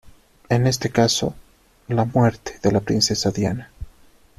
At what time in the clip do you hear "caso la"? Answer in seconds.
0.89-2.05